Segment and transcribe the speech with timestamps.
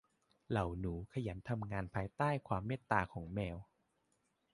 [0.49, 3.57] เหล่าหนูขยันทำงานภายใต้ความเมตตาของแมว